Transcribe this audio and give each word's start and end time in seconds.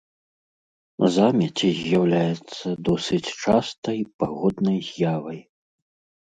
Замець 1.17 1.65
з'яўляецца 1.79 2.67
досыць 2.87 3.33
частай 3.45 3.99
пагоднай 4.25 4.79
з'явай. 4.89 5.39